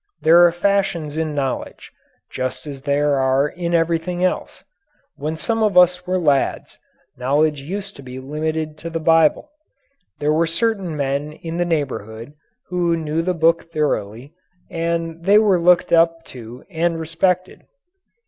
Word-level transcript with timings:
There 0.19 0.43
are 0.47 0.51
fashions 0.51 1.15
in 1.15 1.35
knowledge, 1.35 1.91
just 2.31 2.65
as 2.65 2.81
there 2.81 3.19
are 3.19 3.47
in 3.47 3.75
everything 3.75 4.23
else. 4.23 4.63
When 5.15 5.37
some 5.37 5.61
of 5.61 5.77
us 5.77 6.07
were 6.07 6.17
lads, 6.17 6.79
knowledge 7.17 7.61
used 7.61 7.95
to 7.97 8.01
be 8.01 8.17
limited 8.17 8.79
to 8.79 8.89
the 8.89 8.99
Bible. 8.99 9.51
There 10.17 10.33
were 10.33 10.47
certain 10.47 10.97
men 10.97 11.33
in 11.33 11.57
the 11.57 11.65
neighbourhood 11.65 12.33
who 12.69 12.97
knew 12.97 13.21
the 13.21 13.35
Book 13.35 13.71
thoroughly, 13.71 14.33
and 14.71 15.23
they 15.23 15.37
were 15.37 15.59
looked 15.59 15.93
up 15.93 16.25
to 16.33 16.65
and 16.71 16.99
respected. 16.99 17.67